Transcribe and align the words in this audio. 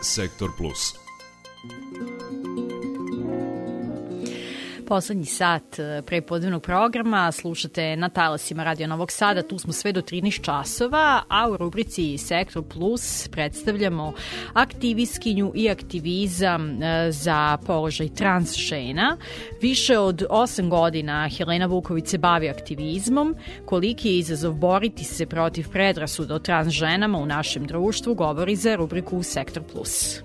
Sektor 0.00 0.50
Plus. 0.56 0.94
Poslednji 4.90 5.24
sat 5.24 5.78
e, 5.78 6.02
prepodnevnog 6.02 6.62
programa 6.62 7.32
slušate 7.32 7.96
na 7.96 8.08
talasima 8.08 8.64
Radio 8.64 8.86
Novog 8.86 9.12
Sada, 9.12 9.42
tu 9.42 9.58
smo 9.58 9.72
sve 9.72 9.92
do 9.92 10.02
13 10.02 10.42
časova, 10.42 11.22
a 11.28 11.50
u 11.50 11.56
rubrici 11.56 12.18
Sektor 12.18 12.62
Plus 12.62 13.28
predstavljamo 13.28 14.12
aktivistkinju 14.52 15.52
i 15.54 15.70
aktivizam 15.70 16.82
e, 16.82 17.12
za 17.12 17.58
položaj 17.66 18.08
trans 18.08 18.56
žena. 18.56 19.16
Više 19.62 19.98
od 19.98 20.22
8 20.30 20.68
godina 20.68 21.28
Helena 21.38 21.66
Vuković 21.66 22.06
se 22.08 22.18
bavi 22.18 22.48
aktivizmom. 22.48 23.34
Koliki 23.64 24.08
je 24.08 24.18
izazov 24.18 24.52
boriti 24.52 25.04
se 25.04 25.26
protiv 25.26 25.68
predrasuda 25.68 26.34
o 26.34 26.38
trans 26.38 26.68
ženama 26.68 27.18
u 27.18 27.26
našem 27.26 27.66
društvu, 27.66 28.14
govori 28.14 28.56
za 28.56 28.76
rubriku 28.76 29.22
Sektor 29.22 29.62
Plus. 29.72 30.20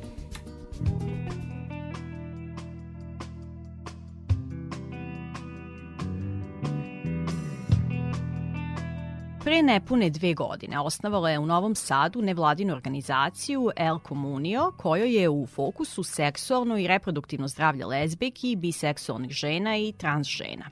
Pre 9.46 9.62
nepune 9.62 10.10
dve 10.10 10.34
godine 10.34 10.80
osnovala 10.80 11.30
je 11.30 11.40
u 11.40 11.46
Novom 11.46 11.76
Sadu 11.76 12.22
nevladinu 12.22 12.74
organizaciju 12.74 13.70
El 13.76 14.00
Comunio, 14.08 14.72
kojoj 14.78 15.22
je 15.22 15.30
u 15.30 15.46
fokusu 15.48 16.04
seksualno 16.04 16.78
i 16.78 16.88
reproduktivno 16.88 17.48
zdravlje 17.48 17.86
lezbijki, 17.86 18.56
biseksualnih 18.56 19.32
žena 19.32 19.78
i 19.78 19.94
trans 19.98 20.28
žena. 20.28 20.66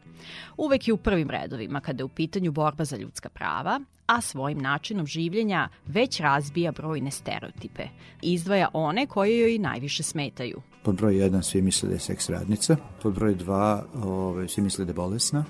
Uvek 0.58 0.88
je 0.88 0.94
u 0.94 0.98
prvim 0.98 1.30
redovima 1.30 1.80
kada 1.80 2.02
je 2.02 2.06
u 2.06 2.10
pitanju 2.10 2.52
borba 2.52 2.86
za 2.86 2.98
ljudska 2.98 3.30
prava, 3.30 3.80
a 4.06 4.22
svojim 4.22 4.58
načinom 4.58 5.06
življenja 5.08 5.70
već 5.86 6.20
razbija 6.20 6.72
brojne 6.72 7.12
stereotipe. 7.12 7.84
Izdvaja 8.22 8.70
one 8.74 9.06
koje 9.08 9.40
joj 9.40 9.58
najviše 9.58 10.04
smetaju. 10.04 10.62
Pod 10.84 10.96
broj 10.96 11.14
1 11.14 11.42
svi 11.42 11.62
misle 11.62 11.90
da 11.90 11.96
je 11.96 12.00
seks 12.00 12.30
radnica, 12.30 12.78
pod 13.02 13.14
broj 13.14 13.36
2 13.36 13.82
ove, 14.04 14.48
svi 14.48 14.62
misle 14.62 14.86
da 14.86 14.90
je 14.90 14.96
bolesna, 14.96 15.46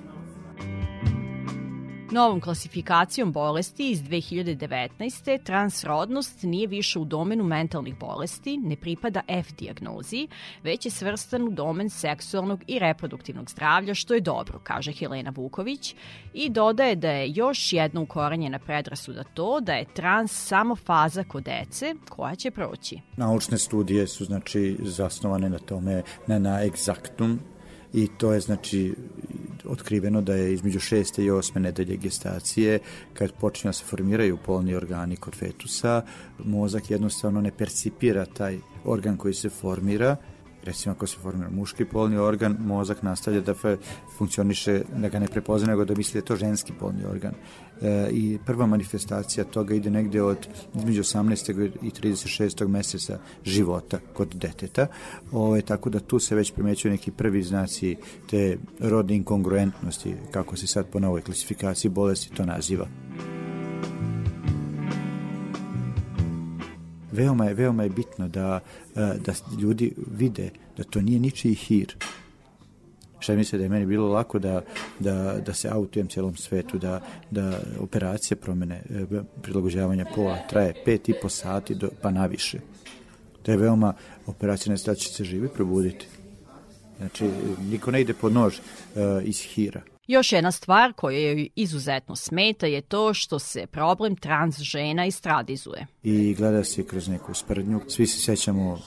Novom 2.13 2.41
klasifikacijom 2.41 3.31
bolesti 3.31 3.91
iz 3.91 4.01
2019. 4.01 5.43
transrodnost 5.43 6.43
nije 6.43 6.67
više 6.67 6.99
u 6.99 7.05
domenu 7.05 7.43
mentalnih 7.43 7.95
bolesti, 7.99 8.57
ne 8.57 8.75
pripada 8.75 9.21
F 9.27 9.47
diagnozi, 9.57 10.27
već 10.63 10.85
je 10.85 10.91
svrstan 10.91 11.43
u 11.43 11.51
domen 11.51 11.89
seksualnog 11.89 12.63
i 12.67 12.79
reproduktivnog 12.79 13.49
zdravlja, 13.49 13.93
što 13.93 14.13
je 14.13 14.21
dobro, 14.21 14.59
kaže 14.63 14.91
Helena 14.91 15.33
Vuković, 15.35 15.95
i 16.33 16.49
dodaje 16.49 16.95
da 16.95 17.11
je 17.11 17.31
još 17.35 17.73
jedna 17.73 18.01
ukoranjena 18.01 18.59
predrasuda 18.59 19.23
to 19.23 19.59
da 19.59 19.73
je 19.73 19.93
trans 19.93 20.31
samo 20.31 20.75
faza 20.75 21.23
kod 21.23 21.43
dece 21.43 21.95
koja 22.09 22.35
će 22.35 22.51
proći. 22.51 22.99
Naučne 23.17 23.57
studije 23.57 24.07
su 24.07 24.25
znači 24.25 24.77
zasnovane 24.83 25.49
na 25.49 25.59
tome, 25.59 26.03
ne 26.27 26.39
na 26.39 26.63
egzaktnom 26.63 27.39
i 27.93 28.07
to 28.17 28.33
je 28.33 28.39
znači 28.39 28.95
otkriveno 29.65 30.21
da 30.21 30.35
je 30.35 30.53
između 30.53 30.79
šeste 30.79 31.23
i 31.23 31.31
osme 31.31 31.61
nedelje 31.61 31.97
gestacije, 31.97 32.79
kad 33.13 33.31
počinju 33.31 33.69
da 33.69 33.73
se 33.73 33.85
formiraju 33.85 34.37
polni 34.45 34.75
organi 34.75 35.15
kod 35.15 35.35
fetusa, 35.35 36.01
mozak 36.39 36.91
jednostavno 36.91 37.41
ne 37.41 37.51
percipira 37.51 38.25
taj 38.25 38.59
organ 38.85 39.17
koji 39.17 39.33
se 39.33 39.49
formira 39.49 40.15
recimo 40.63 40.95
ako 40.95 41.07
se 41.07 41.17
formira 41.21 41.49
muški 41.49 41.85
polni 41.85 42.17
organ, 42.17 42.57
mozak 42.59 43.03
nastavlja 43.03 43.41
da 43.41 43.53
funkcioniše, 44.17 44.81
da 44.95 45.09
ga 45.09 45.19
ne 45.19 45.27
prepozna, 45.27 45.67
nego 45.67 45.85
da 45.85 45.95
misli 45.95 46.13
da 46.13 46.19
je 46.19 46.25
to 46.25 46.35
ženski 46.35 46.73
polni 46.79 47.05
organ. 47.05 47.33
E, 47.81 48.09
I 48.11 48.39
prva 48.45 48.65
manifestacija 48.65 49.45
toga 49.45 49.75
ide 49.75 49.89
negde 49.89 50.21
od 50.21 50.47
između 50.75 51.03
18. 51.03 51.71
i 51.81 51.89
36. 51.89 52.67
meseca 52.67 53.19
života 53.45 53.99
kod 54.13 54.35
deteta, 54.35 54.87
Ove, 55.31 55.61
tako 55.61 55.89
da 55.89 55.99
tu 55.99 56.19
se 56.19 56.35
već 56.35 56.51
primećuju 56.51 56.91
neki 56.91 57.11
prvi 57.11 57.43
znaci 57.43 57.95
te 58.29 58.57
rodne 58.79 59.15
inkongruentnosti, 59.15 60.15
kako 60.31 60.55
se 60.55 60.67
sad 60.67 60.87
po 60.89 60.99
novoj 60.99 61.21
klasifikaciji 61.21 61.91
bolesti 61.91 62.35
to 62.35 62.45
naziva. 62.45 62.87
Veoma 67.13 67.45
je, 67.45 67.53
veoma 67.53 67.83
je 67.83 67.89
bitno 67.89 68.27
da, 68.27 68.59
e, 68.95 68.99
da 69.25 69.33
ljudi 69.61 69.93
vide 70.11 70.49
da 70.77 70.83
to 70.83 71.01
nije 71.01 71.19
ničiji 71.19 71.55
hir. 71.55 71.95
Šta 73.19 73.35
misle 73.35 73.57
da 73.57 73.63
je 73.63 73.69
meni 73.69 73.85
bilo 73.85 74.07
lako 74.07 74.39
da, 74.39 74.61
da, 74.99 75.37
da 75.45 75.53
se 75.53 75.69
autujem 75.69 76.07
cijelom 76.07 76.35
svetu, 76.35 76.77
da, 76.77 77.01
da 77.31 77.59
operacija 77.79 78.37
promene 78.37 78.81
e, 78.89 79.05
prilagođavanja 79.41 80.05
pola 80.15 80.37
traje 80.49 80.73
pet 80.85 81.09
i 81.09 81.13
po 81.21 81.29
sati 81.29 81.75
do, 81.75 81.89
pa 82.01 82.11
naviše. 82.11 82.59
To 83.43 83.51
je 83.51 83.57
veoma 83.57 83.93
operacija 84.25 84.75
da 84.85 84.95
se 84.95 85.23
živi 85.23 85.47
probuditi. 85.47 86.07
Znači, 86.97 87.29
niko 87.69 87.91
ne 87.91 88.01
ide 88.01 88.13
pod 88.13 88.33
nož 88.33 88.59
uh, 88.59 89.01
iz 89.23 89.41
hira. 89.41 89.81
Još 90.07 90.31
jedna 90.31 90.51
stvar 90.51 90.93
koja 90.93 91.19
joj 91.19 91.49
izuzetno 91.55 92.15
smeta 92.15 92.67
je 92.67 92.81
to 92.81 93.13
što 93.13 93.39
se 93.39 93.67
problem 93.67 94.15
trans 94.15 94.59
žena 94.59 95.05
istradizuje. 95.05 95.87
I 96.03 96.33
gleda 96.33 96.63
se 96.63 96.87
kroz 96.87 97.07
neku 97.07 97.33
sprdnju. 97.33 97.81
Svi 97.87 98.07
se 98.07 98.19
sećamo, 98.19 98.79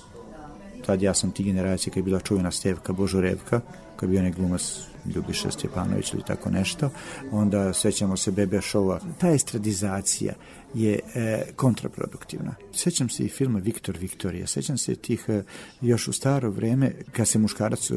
tad 0.86 1.02
ja 1.02 1.14
sam 1.14 1.30
ti 1.30 1.44
generacije 1.44 1.90
kad 1.90 1.96
je 1.96 2.02
bila 2.02 2.20
čuvena 2.20 2.50
Stevka 2.50 2.92
Božurevka, 2.92 3.60
koji 3.96 4.06
je 4.06 4.10
bio 4.10 4.20
onaj 4.20 4.32
glumac 4.32 4.80
Ljubiša 5.14 5.50
Stjepanović 5.50 6.12
ili 6.12 6.22
tako 6.26 6.50
nešto, 6.50 6.90
onda 7.30 7.72
sećamo 7.72 8.16
se 8.16 8.30
Bebe 8.30 8.60
šova. 8.60 9.00
Ta 9.18 9.30
estradizacija 9.30 10.34
je 10.74 10.98
e, 11.14 11.42
kontraproduktivna. 11.56 12.54
Sećam 12.72 13.08
se 13.08 13.24
i 13.24 13.28
filma 13.28 13.58
Viktor 13.58 13.96
Viktorija, 13.98 14.46
sećam 14.46 14.78
se 14.78 14.94
tih 14.94 15.24
e, 15.28 15.42
još 15.80 16.08
u 16.08 16.12
staro 16.12 16.50
vreme 16.50 16.92
kad 17.12 17.28
se 17.28 17.38
muškarac 17.38 17.90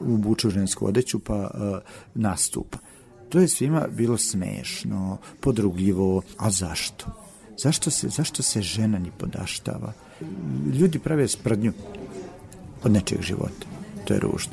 ubuče 0.00 0.48
u 0.48 0.50
žensku 0.50 0.86
odeću 0.86 1.18
pa 1.18 1.34
uh, 1.34 1.78
nastupa. 2.14 2.78
To 3.28 3.40
je 3.40 3.48
svima 3.48 3.86
bilo 3.90 4.18
smešno, 4.18 5.18
podrugljivo, 5.40 6.22
a 6.36 6.50
zašto? 6.50 7.06
Zašto 7.58 7.90
se, 7.90 8.08
zašto 8.08 8.42
se 8.42 8.62
žena 8.62 8.98
ni 8.98 9.10
podaštava? 9.18 9.92
Ljudi 10.80 10.98
prave 10.98 11.28
sprdnju 11.28 11.72
od 12.82 12.92
nečeg 12.92 13.22
života. 13.22 13.66
To 14.04 14.14
je 14.14 14.20
ružno. 14.20 14.52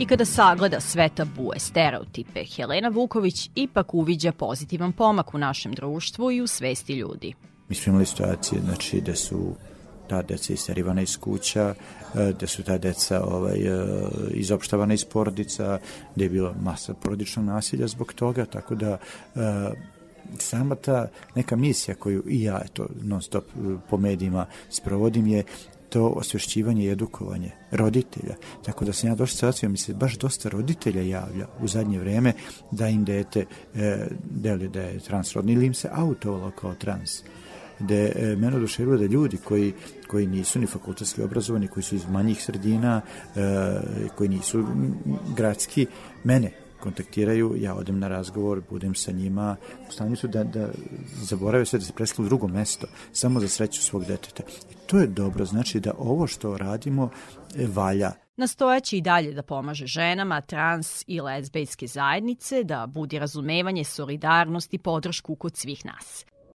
I 0.00 0.06
kada 0.06 0.24
sagleda 0.24 0.80
sve 0.80 1.08
tabue, 1.08 1.58
stereotipe, 1.58 2.44
Helena 2.44 2.88
Vuković 2.88 3.50
ipak 3.54 3.94
uviđa 3.94 4.32
pozitivan 4.32 4.92
pomak 4.92 5.34
u 5.34 5.38
našem 5.38 5.72
društvu 5.72 6.32
i 6.32 6.40
u 6.40 6.46
svesti 6.46 6.94
ljudi. 6.94 7.34
Mi 7.68 7.74
smo 7.74 7.90
imali 7.90 8.06
situacije, 8.06 8.60
znači, 8.60 9.00
da 9.00 9.14
su 9.14 9.54
ta 10.10 10.22
deca 10.22 10.52
isterivana 10.52 11.02
iz 11.02 11.16
kuća, 11.16 11.74
e, 12.14 12.32
gde 12.36 12.46
su 12.46 12.62
ta 12.62 12.78
deca 12.78 13.22
ovaj, 13.24 13.58
e, 13.58 13.86
izopštavana 14.34 14.94
iz 14.94 15.04
porodica, 15.04 15.78
gde 16.14 16.24
je 16.24 16.28
bilo 16.28 16.54
masa 16.62 16.94
porodičnog 16.94 17.44
nasilja 17.44 17.86
zbog 17.86 18.12
toga, 18.12 18.44
tako 18.44 18.74
da 18.74 18.98
e, 18.98 19.40
sama 20.38 20.74
ta 20.74 21.08
neka 21.34 21.56
misija 21.56 21.94
koju 21.94 22.22
i 22.26 22.42
ja 22.42 22.60
eto, 22.64 22.86
non 23.02 23.22
stop 23.22 23.44
po 23.90 23.96
medijima 23.96 24.46
sprovodim 24.70 25.26
je 25.26 25.44
to 25.88 26.06
osvešćivanje 26.06 26.84
i 26.84 26.90
edukovanje 26.90 27.50
roditelja. 27.70 28.34
Tako 28.64 28.84
da 28.84 28.92
sam 28.92 29.10
ja 29.10 29.14
došla 29.14 29.34
situacijom, 29.34 29.72
mi 29.72 29.78
se 29.78 29.94
baš 29.94 30.18
dosta 30.18 30.48
roditelja 30.48 31.02
javlja 31.02 31.46
u 31.60 31.68
zadnje 31.68 31.98
vreme 31.98 32.32
da 32.70 32.88
im 32.88 33.04
dete 33.04 33.44
e, 33.74 34.06
deli 34.30 34.68
da 34.68 34.80
je 34.80 34.98
transrodni 34.98 35.52
ili 35.52 35.66
im 35.66 35.74
se 35.74 35.88
autovalo 35.92 36.50
kao 36.50 36.74
trans 36.74 37.22
gde 37.80 38.12
e, 38.16 38.36
mene 38.36 38.56
oduševilo 38.56 38.96
da 38.96 39.04
ljudi 39.04 39.36
koji, 39.36 39.72
koji 40.06 40.26
nisu 40.26 40.58
ni 40.58 40.66
fakultetski 40.66 41.22
obrazovani, 41.22 41.68
koji 41.68 41.84
su 41.84 41.94
iz 41.94 42.06
manjih 42.08 42.44
sredina, 42.44 43.00
e, 43.36 43.40
koji 44.16 44.28
nisu 44.28 44.64
gradski, 45.36 45.86
mene 46.24 46.50
kontaktiraju, 46.80 47.54
ja 47.58 47.74
odem 47.74 47.98
na 47.98 48.08
razgovor, 48.08 48.62
budem 48.70 48.94
sa 48.94 49.12
njima, 49.12 49.56
u 49.88 49.92
stanju 49.92 50.16
su 50.16 50.28
da, 50.28 50.44
da 50.44 50.68
zaborave 51.22 51.66
sve, 51.66 51.78
da 51.78 51.84
se 51.84 51.92
preslu 51.92 52.24
u 52.24 52.28
drugo 52.28 52.48
mesto, 52.48 52.86
samo 53.12 53.40
za 53.40 53.48
sreću 53.48 53.82
svog 53.82 54.04
deteta. 54.04 54.42
I 54.70 54.74
to 54.86 54.98
je 54.98 55.06
dobro, 55.06 55.44
znači 55.44 55.80
da 55.80 55.92
ovo 55.98 56.26
što 56.26 56.58
radimo 56.58 57.10
e, 57.56 57.66
valja. 57.66 58.12
Nastojaći 58.36 58.96
i 58.96 59.00
dalje 59.00 59.32
da 59.32 59.42
pomaže 59.42 59.86
ženama, 59.86 60.40
trans 60.40 61.04
i 61.06 61.20
lezbejske 61.20 61.86
zajednice, 61.86 62.64
da 62.64 62.86
budi 62.86 63.18
razumevanje, 63.18 63.84
solidarnost 63.84 64.74
i 64.74 64.78
podršku 64.78 65.34
kod 65.34 65.56
svih 65.56 65.86
nas. 65.86 66.24